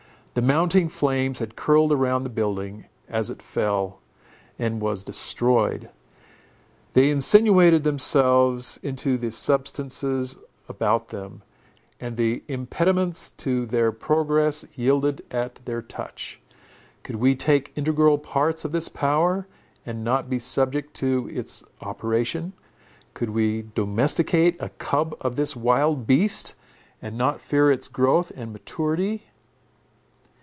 [0.33, 3.99] The mounting flames had curled round the building, as it fell,
[4.57, 5.89] and was destroyed.
[6.93, 10.37] They insinuated themselves into the substances
[10.69, 11.41] about them,
[11.99, 16.39] and the impediments to their progress yielded at their touch.
[17.03, 19.47] Could we take integral parts of this power,
[19.85, 22.53] and not be subject to its operation?
[23.13, 26.55] Could we domesticate a cub of this wild beast,
[27.01, 29.25] and not fear its growth and maturity?